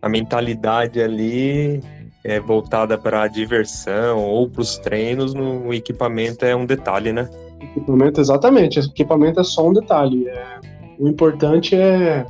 a 0.00 0.08
mentalidade 0.08 1.00
ali 1.00 1.80
é, 2.22 2.38
voltada 2.38 2.96
para 2.96 3.22
a 3.22 3.28
diversão 3.28 4.18
ou 4.18 4.48
para 4.48 4.62
os 4.62 4.78
treinos, 4.78 5.34
no 5.34 5.72
equipamento 5.74 6.44
é 6.44 6.54
um 6.54 6.66
detalhe, 6.66 7.12
né? 7.12 7.28
Equipamento, 7.60 8.20
exatamente. 8.20 8.78
O 8.78 8.84
equipamento 8.84 9.40
é 9.40 9.44
só 9.44 9.68
um 9.68 9.72
detalhe. 9.72 10.28
É, 10.28 10.60
o 10.98 11.08
importante 11.08 11.74
é, 11.74 12.24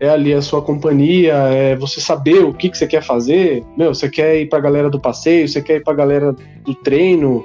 é 0.00 0.08
ali 0.08 0.32
a 0.32 0.42
sua 0.42 0.62
companhia, 0.62 1.34
é 1.34 1.76
você 1.76 2.00
saber 2.00 2.44
o 2.44 2.52
que, 2.52 2.68
que 2.68 2.78
você 2.78 2.86
quer 2.86 3.02
fazer. 3.02 3.64
Meu, 3.76 3.94
você 3.94 4.08
quer 4.08 4.40
ir 4.40 4.48
para 4.48 4.58
a 4.58 4.62
galera 4.62 4.90
do 4.90 5.00
passeio, 5.00 5.48
você 5.48 5.60
quer 5.60 5.76
ir 5.76 5.82
para 5.82 5.92
a 5.92 5.96
galera 5.96 6.36
do 6.64 6.74
treino, 6.74 7.44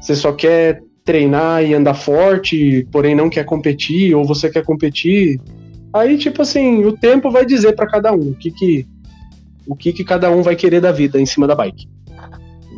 você 0.00 0.16
só 0.16 0.32
quer 0.32 0.82
treinar 1.04 1.64
e 1.64 1.74
andar 1.74 1.94
forte, 1.94 2.86
porém 2.90 3.14
não 3.14 3.28
quer 3.28 3.44
competir, 3.44 4.14
ou 4.14 4.24
você 4.24 4.48
quer 4.50 4.64
competir. 4.64 5.40
Aí, 5.92 6.16
tipo 6.16 6.42
assim, 6.42 6.84
o 6.84 6.96
tempo 6.96 7.30
vai 7.30 7.44
dizer 7.44 7.74
para 7.74 7.86
cada 7.86 8.12
um 8.12 8.30
o 8.30 8.34
que 8.34 8.50
que, 8.50 8.86
o 9.66 9.76
que 9.76 9.92
que 9.92 10.04
cada 10.04 10.30
um 10.30 10.42
vai 10.42 10.56
querer 10.56 10.80
da 10.80 10.92
vida 10.92 11.20
em 11.20 11.26
cima 11.26 11.46
da 11.46 11.54
bike. 11.54 11.86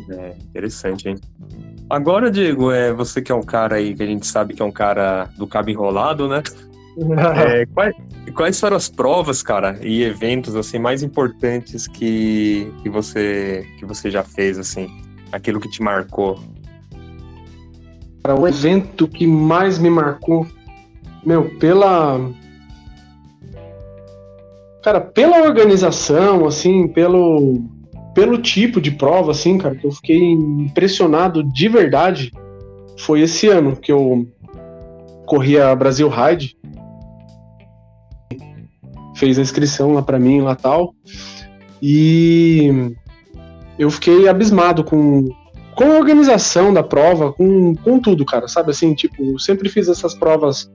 É, 0.09 0.35
interessante, 0.49 1.07
hein? 1.07 1.15
Agora, 1.89 2.31
Diego, 2.31 2.71
é, 2.71 2.91
você 2.91 3.21
que 3.21 3.31
é 3.31 3.35
um 3.35 3.43
cara 3.43 3.75
aí 3.75 3.93
que 3.93 4.03
a 4.03 4.07
gente 4.07 4.25
sabe 4.25 4.53
que 4.53 4.61
é 4.61 4.65
um 4.65 4.71
cara 4.71 5.29
do 5.37 5.47
cabo 5.47 5.69
enrolado, 5.69 6.27
né? 6.27 6.41
É, 6.97 7.65
quais, 7.73 7.95
quais 8.33 8.59
foram 8.59 8.77
as 8.77 8.89
provas, 8.89 9.43
cara, 9.43 9.77
e 9.81 10.03
eventos 10.03 10.55
assim 10.55 10.79
mais 10.79 11.03
importantes 11.03 11.87
que, 11.87 12.71
que 12.81 12.89
você 12.89 13.65
que 13.77 13.85
você 13.85 14.09
já 14.09 14.23
fez 14.23 14.57
assim, 14.57 14.87
aquilo 15.31 15.59
que 15.59 15.69
te 15.69 15.81
marcou? 15.81 16.39
Cara, 18.25 18.39
o 18.39 18.47
evento 18.47 19.07
que 19.07 19.27
mais 19.27 19.77
me 19.77 19.87
marcou, 19.87 20.47
meu, 21.23 21.47
pela. 21.59 22.19
Cara, 24.81 24.99
pela 24.99 25.43
organização, 25.43 26.47
assim, 26.47 26.87
pelo, 26.87 27.63
pelo 28.15 28.39
tipo 28.39 28.81
de 28.81 28.89
prova, 28.89 29.29
assim, 29.29 29.59
cara, 29.59 29.75
que 29.75 29.85
eu 29.85 29.91
fiquei 29.91 30.31
impressionado 30.31 31.43
de 31.43 31.67
verdade, 31.67 32.31
foi 32.97 33.21
esse 33.21 33.47
ano 33.47 33.75
que 33.75 33.91
eu 33.91 34.27
corri 35.27 35.59
a 35.59 35.75
Brasil 35.75 36.09
Ride. 36.09 36.57
Fez 39.15 39.39
a 39.39 39.41
inscrição 39.41 39.93
lá 39.93 40.01
para 40.01 40.19
mim, 40.19 40.41
lá 40.41 40.55
tal. 40.55 40.93
E 41.81 42.93
eu 43.77 43.89
fiquei 43.89 44.27
abismado 44.27 44.83
com 44.83 45.29
com 45.75 45.83
a 45.83 45.97
organização 45.97 46.73
da 46.73 46.81
prova, 46.81 47.33
com, 47.33 47.75
com 47.75 47.99
tudo, 47.99 48.25
cara, 48.25 48.47
sabe? 48.47 48.71
Assim, 48.71 48.93
tipo, 48.93 49.37
sempre 49.37 49.67
fiz 49.67 49.89
essas 49.89 50.15
provas 50.15 50.71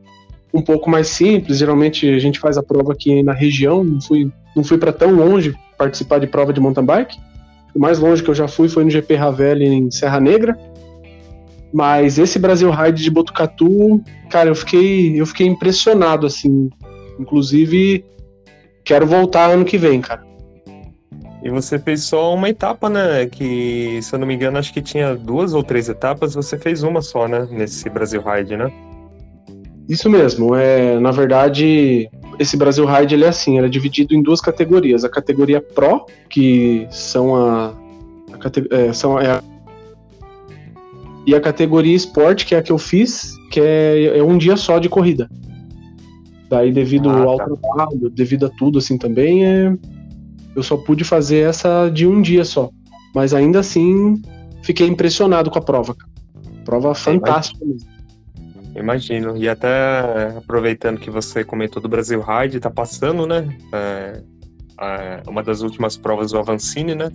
um 0.53 0.61
pouco 0.61 0.91
mais 0.91 1.09
simples. 1.09 1.59
Geralmente 1.59 2.07
a 2.09 2.19
gente 2.19 2.39
faz 2.39 2.59
a 2.59 2.63
prova 2.63 2.93
aqui 2.93 3.23
na 3.23 3.33
região, 3.33 3.83
não 3.83 4.01
fui, 4.01 4.31
não 4.55 4.63
fui 4.63 4.77
para 4.77 4.93
tão 4.93 5.15
longe 5.15 5.57
participar 5.79 6.19
de 6.19 6.27
prova 6.27 6.53
de 6.53 6.61
mountain 6.61 6.85
bike. 6.85 7.17
O 7.75 7.81
mais 7.81 7.99
longe 7.99 8.23
que 8.23 8.29
eu 8.29 8.35
já 8.35 8.47
fui 8.47 8.69
foi 8.69 8.85
no 8.85 8.91
GP 8.91 9.15
Ravelli 9.15 9.65
em 9.65 9.91
Serra 9.91 10.21
Negra. 10.21 10.59
Mas 11.73 12.19
esse 12.19 12.39
Brasil 12.39 12.71
Ride 12.71 13.03
de 13.03 13.11
Botucatu, 13.11 14.03
cara, 14.29 14.51
eu 14.51 14.55
fiquei, 14.55 15.19
eu 15.19 15.25
fiquei 15.25 15.47
impressionado, 15.47 16.27
assim. 16.27 16.69
Inclusive, 17.19 18.05
quero 18.85 19.07
voltar 19.07 19.51
ano 19.51 19.65
que 19.65 19.79
vem, 19.79 20.01
cara. 20.01 20.23
E 21.43 21.49
você 21.49 21.79
fez 21.79 22.03
só 22.03 22.35
uma 22.35 22.51
etapa, 22.51 22.91
né? 22.91 23.27
Que, 23.27 23.99
se 24.03 24.15
eu 24.15 24.19
não 24.19 24.27
me 24.27 24.35
engano, 24.35 24.59
acho 24.59 24.73
que 24.73 24.83
tinha 24.83 25.15
duas 25.15 25.55
ou 25.55 25.63
três 25.63 25.89
etapas, 25.89 26.35
você 26.35 26.59
fez 26.59 26.83
uma 26.83 27.01
só, 27.01 27.27
né? 27.27 27.49
Nesse 27.51 27.89
Brasil 27.89 28.23
Ride, 28.23 28.57
né? 28.57 28.71
Isso 29.89 30.11
mesmo. 30.11 30.55
É, 30.55 31.01
na 31.01 31.11
verdade, 31.11 32.11
esse 32.39 32.57
Brasil 32.57 32.85
Ride 32.87 33.15
ele 33.15 33.25
é 33.25 33.29
assim, 33.29 33.57
ele 33.57 33.67
é 33.67 33.71
dividido 33.71 34.15
em 34.15 34.23
duas 34.23 34.41
categorias. 34.41 35.03
A 35.03 35.09
categoria 35.09 35.61
Pro, 35.61 36.05
que 36.29 36.87
são 36.91 37.35
a, 37.35 37.75
a 38.33 38.77
é, 38.77 38.93
são 38.93 39.17
a, 39.17 39.43
e 41.27 41.35
a 41.35 41.41
categoria 41.41 41.97
Sport, 41.97 42.45
que 42.45 42.55
é 42.55 42.59
a 42.59 42.63
que 42.63 42.73
eu 42.73 42.79
fiz, 42.79 43.35
que 43.51 43.61
é, 43.61 44.19
é 44.19 44.23
um 44.23 44.39
dia 44.39 44.57
só 44.57 44.79
de 44.79 44.89
corrida. 44.89 45.29
Daí, 46.51 46.73
devido 46.73 47.09
ah, 47.09 47.23
ao 47.23 47.37
tá. 47.37 47.47
trabalho, 47.47 48.11
devido 48.11 48.47
a 48.47 48.49
tudo 48.49 48.81
assim 48.81 48.99
também, 48.99 49.47
é, 49.47 49.73
eu 50.57 50.65
só 50.65 50.77
pude 50.77 51.05
fazer 51.05 51.49
essa 51.49 51.89
de 51.89 52.09
um 52.09 52.21
dia 52.21 52.45
só. 52.45 52.71
Mas 53.15 53.33
ainda 53.33 53.61
assim, 53.61 54.21
fiquei 54.63 54.89
impressionado 54.89 55.49
com 55.49 55.61
a 55.61 55.63
prova. 55.63 55.95
Prova 56.65 56.93
fantástica 56.93 57.65
mesmo. 57.65 57.89
Imagino. 58.75 59.37
E 59.37 59.49
até 59.49 60.37
aproveitando 60.37 60.99
que 60.99 61.09
você 61.09 61.45
comentou 61.45 61.81
do 61.81 61.89
Brasil 61.89 62.21
Ride, 62.21 62.59
tá 62.59 62.71
passando, 62.71 63.27
né? 63.29 63.57
É, 63.73 64.23
é, 64.81 65.23
uma 65.29 65.45
das 65.45 65.61
últimas 65.61 65.97
provas 65.97 66.33
do 66.33 66.39
Avancini, 66.39 66.97
né? 66.97 67.13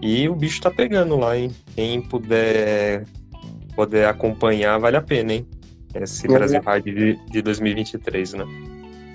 E 0.00 0.28
o 0.28 0.36
bicho 0.36 0.60
tá 0.60 0.70
pegando 0.70 1.16
lá, 1.16 1.36
hein? 1.36 1.50
Quem 1.74 2.00
puder, 2.00 3.06
poder 3.74 4.06
acompanhar, 4.06 4.78
vale 4.78 4.96
a 4.96 5.02
pena, 5.02 5.32
hein? 5.32 5.46
Esse 5.94 6.26
é. 6.26 6.30
Brasil 6.30 6.60
Ride 6.60 6.94
de, 6.94 7.26
de 7.30 7.42
2023, 7.42 8.34
né? 8.34 8.44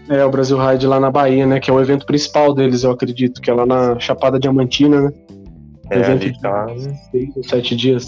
É, 0.09 0.23
o 0.23 0.29
Brasil 0.29 0.57
Ride 0.57 0.87
lá 0.87 0.99
na 0.99 1.11
Bahia, 1.11 1.45
né? 1.45 1.59
Que 1.59 1.69
é 1.69 1.73
o 1.73 1.81
evento 1.81 2.05
principal 2.05 2.53
deles, 2.53 2.83
eu 2.83 2.91
acredito, 2.91 3.41
que 3.41 3.49
é 3.49 3.53
lá 3.53 3.65
na 3.65 3.99
Chapada 3.99 4.39
Diamantina, 4.39 5.01
né? 5.01 5.13
É, 5.89 5.99
evento 5.99 6.23
ali 6.23 6.39
tá... 6.41 6.65
de 6.65 7.11
seis 7.11 7.35
ou 7.35 7.43
sete 7.43 7.75
dias. 7.75 8.05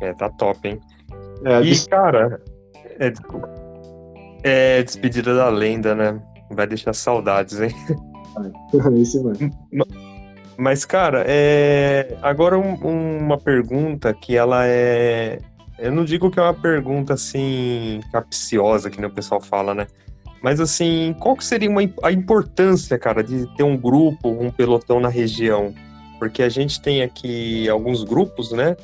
É, 0.00 0.12
tá 0.12 0.28
top, 0.30 0.68
hein? 0.68 0.80
É, 1.44 1.60
e, 1.62 1.88
cara, 1.88 2.40
é, 2.98 3.10
desculpa. 3.10 3.48
É 4.42 4.82
despedida 4.82 5.34
da 5.34 5.48
lenda, 5.48 5.94
né? 5.94 6.20
Vai 6.50 6.66
deixar 6.66 6.92
saudades, 6.92 7.60
hein? 7.60 7.70
Isso 8.96 9.22
vai. 9.22 9.34
Mas, 10.56 10.84
cara, 10.84 11.24
é... 11.26 12.16
agora 12.22 12.58
um, 12.58 12.74
uma 13.18 13.38
pergunta 13.38 14.12
que 14.12 14.36
ela 14.36 14.66
é. 14.66 15.38
Eu 15.82 15.90
não 15.90 16.04
digo 16.04 16.30
que 16.30 16.38
é 16.38 16.42
uma 16.42 16.54
pergunta 16.54 17.14
assim 17.14 17.98
capciosa, 18.12 18.88
que 18.88 19.00
nem 19.00 19.10
o 19.10 19.12
pessoal 19.12 19.40
fala, 19.40 19.74
né? 19.74 19.88
Mas 20.40 20.60
assim, 20.60 21.12
qual 21.18 21.36
que 21.36 21.44
seria 21.44 21.68
uma, 21.68 21.80
a 22.04 22.12
importância, 22.12 22.96
cara, 22.96 23.22
de 23.22 23.52
ter 23.56 23.64
um 23.64 23.76
grupo, 23.76 24.28
um 24.28 24.48
pelotão 24.48 25.00
na 25.00 25.08
região? 25.08 25.74
Porque 26.20 26.40
a 26.40 26.48
gente 26.48 26.80
tem 26.80 27.02
aqui 27.02 27.68
alguns 27.68 28.04
grupos, 28.04 28.52
né? 28.52 28.76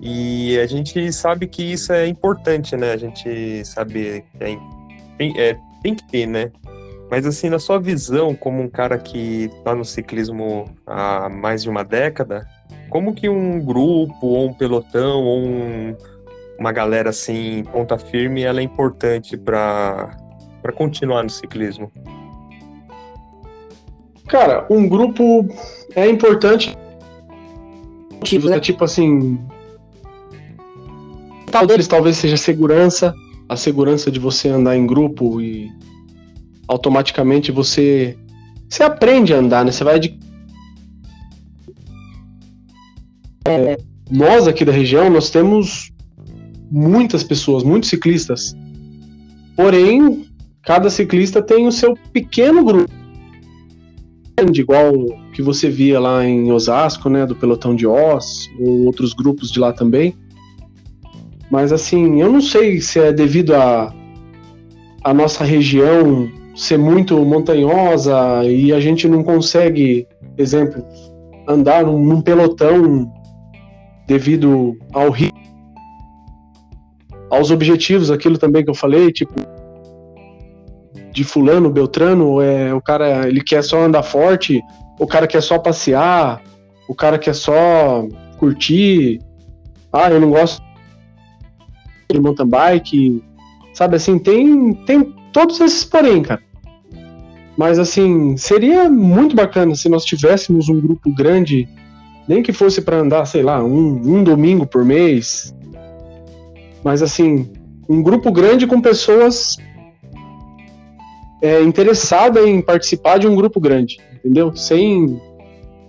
E 0.00 0.56
a 0.60 0.66
gente 0.68 1.12
sabe 1.12 1.48
que 1.48 1.64
isso 1.64 1.92
é 1.92 2.06
importante, 2.06 2.76
né? 2.76 2.92
A 2.92 2.96
gente 2.96 3.64
sabe 3.64 4.24
que 4.38 4.44
é, 4.44 4.56
tem, 5.18 5.40
é, 5.40 5.58
tem 5.82 5.96
que 5.96 6.06
ter, 6.08 6.26
né? 6.26 6.52
Mas 7.10 7.26
assim, 7.26 7.48
na 7.48 7.58
sua 7.58 7.80
visão, 7.80 8.36
como 8.36 8.62
um 8.62 8.68
cara 8.68 8.98
que 8.98 9.50
está 9.56 9.74
no 9.74 9.84
ciclismo 9.84 10.66
há 10.86 11.28
mais 11.28 11.64
de 11.64 11.68
uma 11.68 11.82
década, 11.82 12.46
como 12.88 13.14
que 13.14 13.28
um 13.28 13.60
grupo, 13.60 14.26
ou 14.26 14.48
um 14.48 14.54
pelotão, 14.54 15.22
ou 15.22 15.38
um, 15.40 15.96
uma 16.58 16.72
galera 16.72 17.10
assim, 17.10 17.64
ponta 17.72 17.98
firme, 17.98 18.42
ela 18.42 18.60
é 18.60 18.62
importante 18.62 19.36
para 19.36 20.16
para 20.64 20.72
continuar 20.72 21.22
no 21.22 21.28
ciclismo? 21.28 21.92
Cara, 24.26 24.66
um 24.70 24.88
grupo 24.88 25.46
é 25.94 26.08
importante. 26.08 26.74
Tipo, 28.22 28.48
né? 28.48 28.58
tipo 28.58 28.82
assim. 28.82 29.38
Talvez, 31.50 31.86
talvez 31.86 32.16
seja 32.16 32.38
segurança, 32.38 33.14
a 33.46 33.56
segurança 33.56 34.10
de 34.10 34.18
você 34.18 34.48
andar 34.48 34.74
em 34.74 34.86
grupo 34.86 35.40
e 35.40 35.70
automaticamente 36.66 37.52
você 37.52 38.16
você 38.68 38.82
aprende 38.82 39.34
a 39.34 39.36
andar, 39.36 39.64
né? 39.64 39.70
Você 39.70 39.84
vai 39.84 40.00
de 40.00 40.18
é, 43.46 43.76
nós 44.10 44.46
aqui 44.48 44.64
da 44.64 44.72
região 44.72 45.10
nós 45.10 45.30
temos 45.30 45.92
muitas 46.70 47.22
pessoas, 47.22 47.62
muitos 47.62 47.90
ciclistas. 47.90 48.54
Porém, 49.56 50.26
cada 50.62 50.90
ciclista 50.90 51.42
tem 51.42 51.66
o 51.66 51.72
seu 51.72 51.96
pequeno 52.12 52.64
grupo. 52.64 52.92
Igual 54.52 54.92
que 55.32 55.42
você 55.42 55.70
via 55.70 56.00
lá 56.00 56.26
em 56.26 56.50
Osasco, 56.50 57.08
né, 57.08 57.24
do 57.24 57.36
pelotão 57.36 57.74
de 57.74 57.86
Oz, 57.86 58.50
ou 58.58 58.86
outros 58.86 59.14
grupos 59.14 59.50
de 59.50 59.60
lá 59.60 59.72
também. 59.72 60.14
Mas 61.50 61.72
assim, 61.72 62.20
eu 62.20 62.32
não 62.32 62.40
sei 62.40 62.80
se 62.80 62.98
é 62.98 63.12
devido 63.12 63.54
a 63.54 63.94
a 65.04 65.12
nossa 65.12 65.44
região 65.44 66.30
ser 66.56 66.78
muito 66.78 67.22
montanhosa 67.26 68.42
e 68.44 68.72
a 68.72 68.80
gente 68.80 69.06
não 69.06 69.22
consegue 69.22 70.08
exemplo, 70.38 70.82
andar 71.46 71.84
num, 71.84 72.02
num 72.02 72.20
pelotão 72.22 73.12
devido 74.06 74.76
ao 74.92 75.10
ritmo, 75.10 75.42
aos 77.30 77.50
objetivos, 77.50 78.10
aquilo 78.10 78.38
também 78.38 78.64
que 78.64 78.70
eu 78.70 78.74
falei, 78.74 79.10
tipo 79.10 79.34
de 81.12 81.22
fulano, 81.22 81.70
Beltrano, 81.70 82.40
é 82.40 82.74
o 82.74 82.80
cara, 82.80 83.28
ele 83.28 83.40
quer 83.40 83.62
só 83.62 83.82
andar 83.82 84.02
forte, 84.02 84.60
o 84.98 85.06
cara 85.06 85.28
quer 85.28 85.40
só 85.40 85.58
passear, 85.58 86.42
o 86.88 86.94
cara 86.94 87.18
quer 87.18 87.34
só 87.34 88.06
curtir. 88.36 89.20
Ah, 89.92 90.10
eu 90.10 90.20
não 90.20 90.30
gosto 90.30 90.60
de 92.10 92.20
mountain 92.20 92.48
bike, 92.48 93.24
sabe 93.72 93.96
assim, 93.96 94.18
tem 94.18 94.74
tem 94.74 95.14
todos 95.32 95.60
esses 95.60 95.84
porém, 95.84 96.22
cara. 96.22 96.42
Mas 97.56 97.78
assim, 97.78 98.36
seria 98.36 98.90
muito 98.90 99.36
bacana 99.36 99.76
se 99.76 99.88
nós 99.88 100.04
tivéssemos 100.04 100.68
um 100.68 100.80
grupo 100.80 101.14
grande, 101.14 101.68
nem 102.28 102.42
que 102.42 102.52
fosse 102.52 102.80
para 102.80 102.98
andar, 102.98 103.26
sei 103.26 103.42
lá, 103.42 103.62
um, 103.62 104.00
um 104.04 104.24
domingo 104.24 104.66
por 104.66 104.84
mês. 104.84 105.54
Mas 106.82 107.02
assim, 107.02 107.50
um 107.88 108.02
grupo 108.02 108.30
grande 108.32 108.66
com 108.66 108.80
pessoas 108.80 109.56
é, 111.42 111.60
interessadas 111.62 112.46
em 112.46 112.60
participar 112.60 113.18
de 113.18 113.26
um 113.26 113.36
grupo 113.36 113.60
grande, 113.60 113.98
entendeu? 114.14 114.54
Sem, 114.56 115.20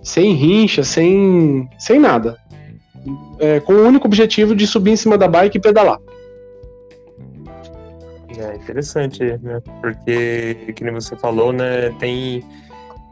sem 0.02 0.32
rincha, 0.32 0.82
sem, 0.82 1.68
sem 1.78 1.98
nada. 1.98 2.36
É, 3.38 3.60
com 3.60 3.72
o 3.72 3.86
único 3.86 4.06
objetivo 4.06 4.54
de 4.54 4.66
subir 4.66 4.90
em 4.90 4.96
cima 4.96 5.16
da 5.16 5.28
bike 5.28 5.58
e 5.58 5.60
pedalar. 5.60 5.98
É 8.38 8.56
interessante, 8.56 9.22
né? 9.22 9.62
Porque, 9.80 10.72
que 10.74 10.84
nem 10.84 10.92
você 10.92 11.16
falou, 11.16 11.52
né? 11.52 11.90
Tem 11.98 12.44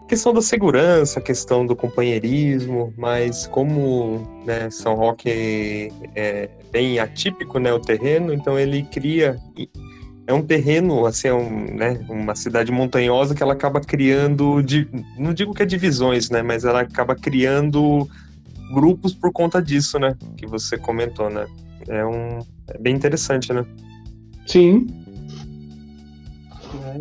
questão 0.08 0.32
da 0.32 0.42
segurança, 0.42 1.20
questão 1.20 1.66
do 1.66 1.74
companheirismo, 1.74 2.92
mas 2.96 3.46
como 3.46 4.42
né, 4.44 4.70
São 4.70 4.94
Roque 4.94 5.90
é 6.14 6.48
bem 6.70 6.98
atípico, 6.98 7.58
né, 7.58 7.72
o 7.72 7.80
terreno, 7.80 8.32
então 8.32 8.58
ele 8.58 8.82
cria 8.84 9.36
é 10.26 10.32
um 10.32 10.40
terreno, 10.40 11.04
assim, 11.04 11.28
é 11.28 11.34
um, 11.34 11.74
né, 11.74 12.04
uma 12.08 12.34
cidade 12.34 12.72
montanhosa 12.72 13.34
que 13.34 13.42
ela 13.42 13.52
acaba 13.52 13.80
criando, 13.80 14.64
não 15.18 15.34
digo 15.34 15.52
que 15.52 15.62
é 15.62 15.66
divisões, 15.66 16.30
né, 16.30 16.42
mas 16.42 16.64
ela 16.64 16.80
acaba 16.80 17.14
criando 17.14 18.08
grupos 18.72 19.12
por 19.12 19.30
conta 19.32 19.60
disso, 19.60 19.98
né, 19.98 20.16
que 20.36 20.46
você 20.46 20.78
comentou, 20.78 21.28
né. 21.28 21.46
É 21.86 22.04
um 22.04 22.38
é 22.68 22.78
bem 22.78 22.94
interessante, 22.94 23.52
né? 23.52 23.64
Sim, 24.46 24.86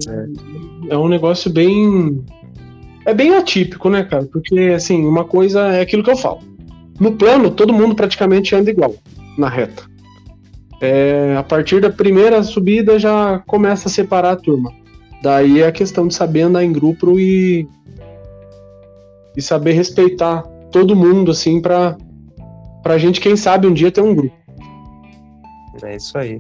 é. 0.08 0.94
é 0.94 0.98
um 0.98 1.08
negócio 1.08 1.52
bem. 1.52 2.24
É 3.06 3.14
bem 3.14 3.36
atípico, 3.36 3.90
né, 3.90 4.04
cara? 4.04 4.26
Porque, 4.26 4.72
assim, 4.76 5.06
uma 5.06 5.26
coisa 5.26 5.74
é 5.74 5.82
aquilo 5.82 6.04
que 6.04 6.12
eu 6.12 6.18
falo. 6.18 6.40
No 7.00 7.14
plano, 7.14 7.52
todo 7.52 7.74
mundo 7.74 7.96
praticamente 7.96 8.56
anda 8.56 8.70
igual, 8.70 8.96
na 9.38 9.50
reta. 9.50 9.84
É, 10.80 11.36
a 11.38 11.44
partir 11.44 11.82
da 11.82 11.90
primeira 11.90 12.42
subida 12.44 13.00
já 13.00 13.40
começa 13.48 13.88
a 13.88 13.92
separar 13.92 14.32
a 14.32 14.36
turma. 14.36 14.72
Daí 15.22 15.62
é 15.62 15.68
a 15.68 15.72
questão 15.72 16.08
de 16.08 16.14
saber 16.14 16.42
andar 16.42 16.64
em 16.64 16.72
grupo 16.72 17.20
e, 17.20 17.68
e 19.36 19.42
saber 19.42 19.72
respeitar 19.72 20.42
todo 20.72 20.96
mundo, 20.96 21.32
assim, 21.32 21.62
pra, 21.62 21.98
pra 22.82 22.98
gente, 22.98 23.22
quem 23.22 23.36
sabe, 23.36 23.68
um 23.68 23.74
dia 23.74 23.92
ter 23.92 24.02
um 24.02 24.14
grupo. 24.14 24.36
É 25.84 25.96
isso 25.96 26.18
aí. 26.18 26.40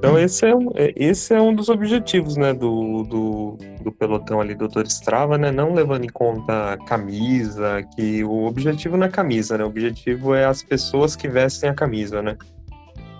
Então 0.00 0.18
esse 0.18 0.46
é 0.46 0.56
um, 0.56 0.70
é, 0.76 0.94
esse 0.96 1.34
é 1.34 1.42
um 1.42 1.54
dos 1.54 1.68
objetivos, 1.68 2.34
né, 2.34 2.54
do, 2.54 3.02
do, 3.02 3.58
do 3.82 3.92
pelotão 3.92 4.40
ali, 4.40 4.54
doutor 4.54 4.86
Strava, 4.86 5.36
né, 5.36 5.50
não 5.50 5.74
levando 5.74 6.04
em 6.04 6.08
conta 6.08 6.78
camisa, 6.86 7.82
que 7.94 8.24
o 8.24 8.46
objetivo 8.46 8.96
não 8.96 9.06
é 9.06 9.10
camisa, 9.10 9.58
né, 9.58 9.64
o 9.64 9.66
objetivo 9.66 10.34
é 10.34 10.46
as 10.46 10.62
pessoas 10.62 11.14
que 11.14 11.28
vestem 11.28 11.68
a 11.68 11.74
camisa, 11.74 12.22
né. 12.22 12.38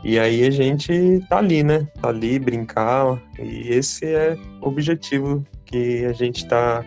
E 0.02 0.18
aí 0.18 0.42
a 0.46 0.50
gente 0.50 1.22
tá 1.28 1.36
ali, 1.36 1.62
né, 1.62 1.86
tá 2.00 2.08
ali, 2.08 2.38
brincar, 2.38 3.20
e 3.38 3.68
esse 3.68 4.06
é 4.06 4.38
o 4.62 4.68
objetivo 4.68 5.44
que 5.66 6.06
a 6.06 6.14
gente 6.14 6.48
tá, 6.48 6.82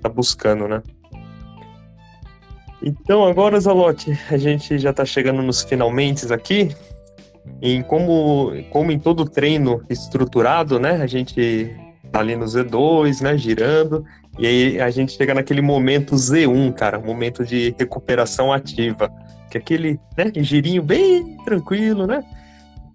tá 0.00 0.08
buscando, 0.08 0.66
né. 0.66 0.82
Então 2.82 3.22
agora, 3.22 3.60
Zalote, 3.60 4.18
a 4.30 4.38
gente 4.38 4.78
já 4.78 4.94
tá 4.94 5.04
chegando 5.04 5.42
nos 5.42 5.62
finalmente 5.62 6.32
aqui, 6.32 6.74
em 7.60 7.82
como, 7.82 8.52
como 8.70 8.92
em 8.92 8.98
todo 8.98 9.24
treino 9.24 9.82
estruturado, 9.88 10.78
né? 10.78 11.02
A 11.02 11.06
gente 11.06 11.74
tá 12.12 12.20
ali 12.20 12.36
no 12.36 12.44
Z2, 12.44 13.20
né? 13.22 13.36
Girando, 13.36 14.04
e 14.38 14.46
aí 14.46 14.80
a 14.80 14.90
gente 14.90 15.12
chega 15.12 15.34
naquele 15.34 15.62
momento 15.62 16.14
Z1, 16.14 16.74
cara, 16.74 16.98
momento 16.98 17.44
de 17.44 17.74
recuperação 17.78 18.52
ativa, 18.52 19.10
que 19.50 19.56
é 19.56 19.60
aquele, 19.60 19.98
né? 20.16 20.30
Girinho 20.36 20.82
bem 20.82 21.36
tranquilo, 21.44 22.06
né? 22.06 22.22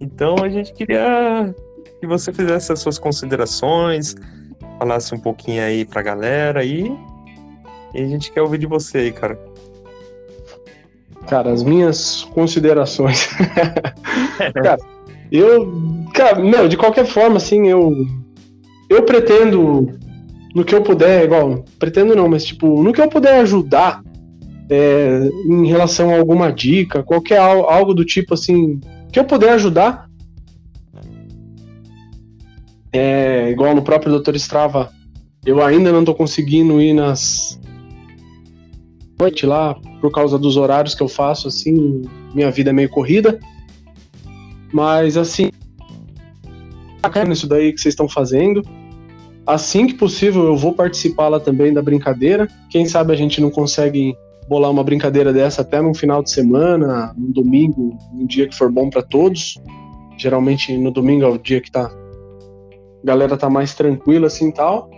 Então 0.00 0.36
a 0.42 0.48
gente 0.48 0.72
queria 0.72 1.54
que 2.00 2.06
você 2.06 2.32
fizesse 2.32 2.72
as 2.72 2.80
suas 2.80 2.98
considerações, 2.98 4.14
falasse 4.78 5.14
um 5.14 5.18
pouquinho 5.18 5.62
aí 5.62 5.84
pra 5.84 6.02
galera 6.02 6.64
e, 6.64 6.92
e 7.94 8.02
a 8.02 8.06
gente 8.06 8.32
quer 8.32 8.42
ouvir 8.42 8.58
de 8.58 8.66
você 8.66 8.98
aí, 8.98 9.12
cara. 9.12 9.38
Cara, 11.26 11.52
as 11.52 11.62
minhas 11.62 12.24
considerações. 12.34 13.28
cara, 14.54 14.78
eu. 15.30 15.72
Cara, 16.14 16.38
não, 16.38 16.68
de 16.68 16.76
qualquer 16.76 17.06
forma, 17.06 17.36
assim, 17.36 17.68
eu. 17.68 18.06
Eu 18.88 19.04
pretendo, 19.04 19.88
no 20.54 20.64
que 20.64 20.74
eu 20.74 20.82
puder, 20.82 21.24
igual, 21.24 21.64
pretendo 21.78 22.14
não, 22.14 22.28
mas 22.28 22.44
tipo, 22.44 22.82
no 22.82 22.92
que 22.92 23.00
eu 23.00 23.08
puder 23.08 23.40
ajudar 23.40 24.02
é, 24.68 25.30
em 25.46 25.66
relação 25.66 26.10
a 26.10 26.18
alguma 26.18 26.52
dica, 26.52 27.02
qualquer 27.02 27.38
algo 27.38 27.94
do 27.94 28.04
tipo 28.04 28.34
assim, 28.34 28.80
que 29.10 29.18
eu 29.18 29.24
puder 29.24 29.52
ajudar. 29.54 30.06
É, 32.92 33.50
igual 33.50 33.74
no 33.74 33.80
próprio 33.80 34.18
Dr. 34.20 34.34
Strava, 34.36 34.90
eu 35.46 35.62
ainda 35.62 35.90
não 35.90 36.04
tô 36.04 36.14
conseguindo 36.14 36.78
ir 36.78 36.92
nas, 36.92 37.58
noite 39.22 39.46
lá, 39.46 39.74
por 40.00 40.10
causa 40.10 40.36
dos 40.36 40.56
horários 40.56 40.94
que 40.94 41.02
eu 41.02 41.08
faço, 41.08 41.46
assim, 41.46 42.02
minha 42.34 42.50
vida 42.50 42.70
é 42.70 42.72
meio 42.72 42.88
corrida. 42.88 43.38
Mas, 44.72 45.16
assim, 45.16 45.50
bacana 47.00 47.32
isso 47.32 47.46
daí 47.46 47.72
que 47.72 47.80
vocês 47.80 47.92
estão 47.92 48.08
fazendo. 48.08 48.62
Assim 49.46 49.86
que 49.86 49.94
possível, 49.94 50.44
eu 50.44 50.56
vou 50.56 50.72
participar 50.72 51.28
lá 51.28 51.38
também 51.38 51.72
da 51.72 51.82
brincadeira. 51.82 52.48
Quem 52.70 52.86
sabe 52.86 53.12
a 53.12 53.16
gente 53.16 53.40
não 53.40 53.50
consegue 53.50 54.14
bolar 54.48 54.70
uma 54.70 54.82
brincadeira 54.82 55.32
dessa 55.32 55.62
até 55.62 55.80
no 55.80 55.94
final 55.94 56.22
de 56.22 56.30
semana, 56.30 57.12
no 57.16 57.32
domingo, 57.32 57.96
um 58.12 58.26
dia 58.26 58.48
que 58.48 58.56
for 58.56 58.70
bom 58.70 58.90
para 58.90 59.02
todos. 59.02 59.56
Geralmente 60.16 60.76
no 60.76 60.90
domingo 60.90 61.24
é 61.24 61.28
o 61.28 61.38
dia 61.38 61.60
que 61.60 61.70
tá 61.70 61.86
a 61.86 63.06
galera 63.06 63.36
tá 63.36 63.50
mais 63.50 63.74
tranquila 63.74 64.28
assim, 64.28 64.50
tal. 64.52 64.88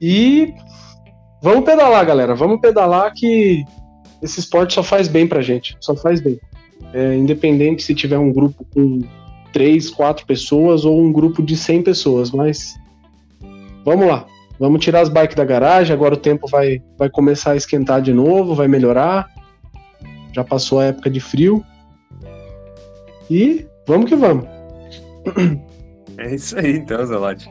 E 0.00 0.54
Vamos 1.46 1.64
pedalar, 1.64 2.04
galera. 2.04 2.34
Vamos 2.34 2.60
pedalar 2.60 3.14
que 3.14 3.64
esse 4.20 4.40
esporte 4.40 4.74
só 4.74 4.82
faz 4.82 5.06
bem 5.06 5.28
pra 5.28 5.40
gente. 5.40 5.76
Só 5.78 5.94
faz 5.94 6.20
bem. 6.20 6.40
É, 6.92 7.14
independente 7.14 7.84
se 7.84 7.94
tiver 7.94 8.18
um 8.18 8.32
grupo 8.32 8.66
com 8.74 8.98
três, 9.52 9.88
quatro 9.88 10.26
pessoas 10.26 10.84
ou 10.84 11.00
um 11.00 11.12
grupo 11.12 11.40
de 11.44 11.56
100 11.56 11.84
pessoas, 11.84 12.32
mas 12.32 12.74
vamos 13.84 14.08
lá. 14.08 14.26
Vamos 14.58 14.84
tirar 14.84 15.02
as 15.02 15.08
bikes 15.08 15.36
da 15.36 15.44
garagem. 15.44 15.94
Agora 15.94 16.14
o 16.14 16.18
tempo 16.18 16.48
vai, 16.48 16.82
vai 16.98 17.08
começar 17.08 17.52
a 17.52 17.56
esquentar 17.56 18.02
de 18.02 18.12
novo, 18.12 18.52
vai 18.52 18.66
melhorar. 18.66 19.28
Já 20.32 20.42
passou 20.42 20.80
a 20.80 20.86
época 20.86 21.08
de 21.08 21.20
frio. 21.20 21.64
E 23.30 23.64
vamos 23.86 24.08
que 24.08 24.16
vamos. 24.16 24.48
É 26.18 26.34
isso 26.34 26.58
aí, 26.58 26.78
então, 26.78 27.04
Zelate. 27.04 27.48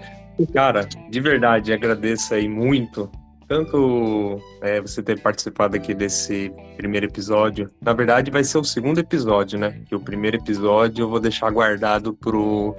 Cara, 0.51 0.85
de 1.09 1.21
verdade, 1.21 1.71
agradeço 1.71 2.33
aí 2.33 2.49
muito 2.49 3.09
tanto 3.47 4.39
é, 4.61 4.81
você 4.81 5.01
ter 5.01 5.19
participado 5.21 5.75
aqui 5.75 5.93
desse 5.93 6.51
primeiro 6.75 7.05
episódio. 7.05 7.69
Na 7.81 7.93
verdade, 7.93 8.31
vai 8.31 8.43
ser 8.43 8.57
o 8.57 8.63
segundo 8.63 8.99
episódio, 8.99 9.59
né? 9.59 9.81
Que 9.87 9.95
o 9.95 9.99
primeiro 9.99 10.37
episódio 10.37 11.03
eu 11.03 11.09
vou 11.09 11.19
deixar 11.19 11.49
guardado 11.51 12.13
pro 12.13 12.75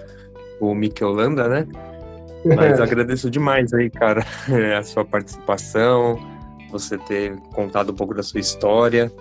o 0.61 0.75
Holanda, 1.03 1.49
né? 1.49 1.67
Mas 2.45 2.81
agradeço 2.81 3.31
demais 3.31 3.73
aí, 3.73 3.91
cara, 3.91 4.25
a 4.79 4.83
sua 4.83 5.05
participação, 5.05 6.19
você 6.71 6.99
ter 6.99 7.37
contado 7.55 7.93
um 7.93 7.95
pouco 7.95 8.15
da 8.15 8.23
sua 8.23 8.41
história. 8.41 9.13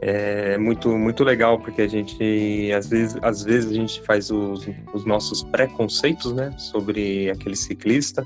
É 0.00 0.58
muito, 0.58 0.90
muito 0.90 1.24
legal, 1.24 1.58
porque 1.58 1.80
a 1.80 1.88
gente, 1.88 2.70
às 2.70 2.86
vezes, 2.86 3.16
às 3.22 3.42
vezes 3.42 3.70
a 3.70 3.74
gente 3.74 4.02
faz 4.02 4.30
os, 4.30 4.68
os 4.92 5.06
nossos 5.06 5.42
preconceitos, 5.42 6.32
né, 6.34 6.54
sobre 6.58 7.30
aquele 7.30 7.56
ciclista, 7.56 8.22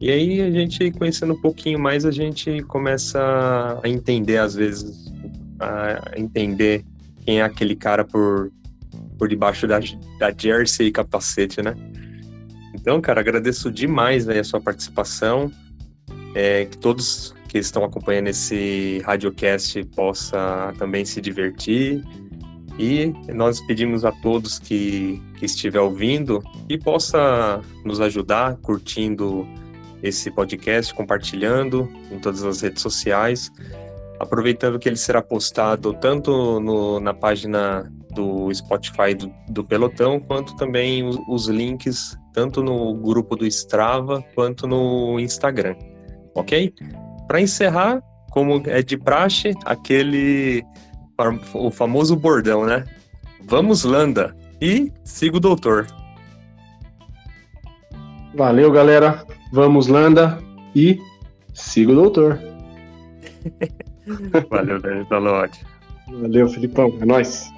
e 0.00 0.10
aí 0.10 0.40
a 0.40 0.50
gente 0.50 0.90
conhecendo 0.92 1.34
um 1.34 1.40
pouquinho 1.40 1.78
mais, 1.78 2.04
a 2.04 2.10
gente 2.10 2.62
começa 2.62 3.80
a 3.82 3.88
entender 3.88 4.38
às 4.38 4.54
vezes, 4.54 5.12
a 5.58 6.12
entender 6.16 6.84
quem 7.24 7.40
é 7.40 7.42
aquele 7.42 7.74
cara 7.74 8.04
por, 8.04 8.52
por 9.18 9.28
debaixo 9.28 9.66
da, 9.66 9.80
da 10.18 10.32
jersey 10.36 10.86
e 10.88 10.92
capacete, 10.92 11.60
né? 11.62 11.74
Então, 12.74 13.00
cara, 13.00 13.20
agradeço 13.20 13.70
demais 13.70 14.24
né, 14.24 14.38
a 14.38 14.44
sua 14.44 14.60
participação. 14.60 15.50
É, 16.34 16.66
que 16.66 16.78
todos 16.78 17.34
que 17.48 17.58
estão 17.58 17.82
acompanhando 17.82 18.28
esse 18.28 19.02
radiocast 19.04 19.82
possa 19.96 20.72
também 20.78 21.04
se 21.04 21.20
divertir. 21.20 22.04
E 22.78 23.12
nós 23.34 23.60
pedimos 23.60 24.04
a 24.04 24.12
todos 24.12 24.58
que, 24.58 25.20
que 25.38 25.46
estiver 25.46 25.80
ouvindo 25.80 26.40
e 26.68 26.78
possa 26.78 27.60
nos 27.84 28.00
ajudar 28.00 28.56
curtindo 28.58 29.48
esse 30.02 30.30
podcast, 30.30 30.94
compartilhando 30.94 31.90
em 32.10 32.18
todas 32.18 32.44
as 32.44 32.60
redes 32.60 32.82
sociais, 32.82 33.50
aproveitando 34.18 34.78
que 34.78 34.88
ele 34.88 34.96
será 34.96 35.22
postado 35.22 35.92
tanto 35.94 36.60
no, 36.60 37.00
na 37.00 37.14
página 37.14 37.90
do 38.10 38.52
Spotify 38.52 39.14
do, 39.14 39.32
do 39.48 39.64
Pelotão, 39.64 40.18
quanto 40.18 40.56
também 40.56 41.04
os, 41.04 41.16
os, 41.28 41.46
links 41.46 42.16
tanto 42.32 42.62
no 42.62 42.94
grupo 42.94 43.36
do 43.36 43.46
Strava 43.46 44.22
quanto 44.34 44.66
no 44.66 45.20
Instagram, 45.20 45.76
ok? 46.34 46.72
Para 47.26 47.40
encerrar, 47.40 48.02
como 48.30 48.62
é 48.66 48.82
de 48.82 48.96
praxe, 48.96 49.52
aquele 49.64 50.64
o 51.52 51.70
famoso 51.70 52.14
bordão, 52.14 52.64
né? 52.64 52.84
Vamos 53.44 53.84
Landa 53.84 54.36
e 54.60 54.92
siga 55.04 55.36
o 55.36 55.40
doutor. 55.40 55.86
Valeu, 58.38 58.70
galera. 58.70 59.26
Vamos 59.52 59.88
Landa 59.88 60.38
e 60.72 61.00
siga 61.52 61.90
o 61.90 61.94
doutor. 61.96 62.38
Valeu, 64.48 64.80
Daniel 64.80 65.06
Valeu, 66.06 66.48
Filipão. 66.48 66.96
É 67.00 67.04
nóis. 67.04 67.50